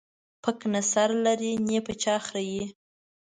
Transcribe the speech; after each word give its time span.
پک 0.43 0.59
نه 0.73 0.81
سر 0.91 1.09
لري، 1.25 1.51
نې 1.67 1.77
په 1.85 1.93
چا 2.03 2.15
خريي. 2.25 2.63